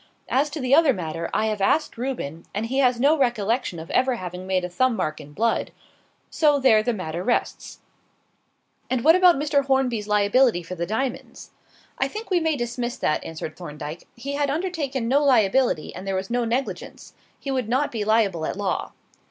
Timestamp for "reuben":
1.95-2.43